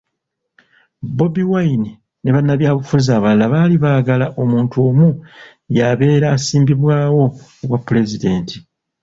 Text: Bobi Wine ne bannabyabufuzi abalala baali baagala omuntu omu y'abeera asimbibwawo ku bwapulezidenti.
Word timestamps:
Bobi 1.17 1.43
Wine 1.51 1.89
ne 2.21 2.29
bannabyabufuzi 2.35 3.09
abalala 3.17 3.45
baali 3.53 3.75
baagala 3.83 4.25
omuntu 4.41 4.75
omu 4.87 5.07
y'abeera 5.77 6.27
asimbibwawo 6.35 7.23
ku 7.57 7.65
bwapulezidenti. 7.69 8.55